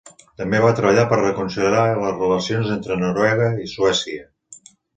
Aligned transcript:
També 0.41 0.61
va 0.61 0.71
treballar 0.79 1.03
per 1.11 1.19
reconciliar 1.19 1.83
les 2.01 2.17
relacions 2.23 2.73
entre 2.79 2.99
Noruega 3.05 3.53
i 3.69 3.73
Suècia. 3.77 4.29